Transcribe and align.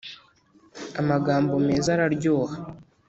amagambo 1.01 1.53
meza 1.67 1.89
araryoha 1.95 2.55